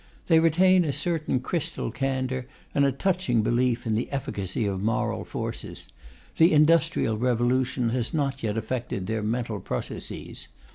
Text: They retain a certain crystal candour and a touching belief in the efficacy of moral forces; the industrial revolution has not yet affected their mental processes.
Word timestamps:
They 0.25 0.39
retain 0.39 0.83
a 0.83 0.91
certain 0.91 1.41
crystal 1.41 1.91
candour 1.91 2.47
and 2.73 2.85
a 2.85 2.91
touching 2.91 3.43
belief 3.43 3.85
in 3.85 3.93
the 3.93 4.11
efficacy 4.11 4.65
of 4.65 4.81
moral 4.81 5.23
forces; 5.23 5.89
the 6.37 6.53
industrial 6.53 7.19
revolution 7.19 7.89
has 7.89 8.11
not 8.11 8.41
yet 8.41 8.57
affected 8.57 9.05
their 9.05 9.21
mental 9.21 9.59
processes. 9.59 10.47